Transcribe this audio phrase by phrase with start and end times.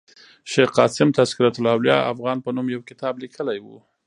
[0.51, 3.75] شېخ قاسم تذکرة الاولياء افغان په نوم یو کتاب لیکلی ؤ.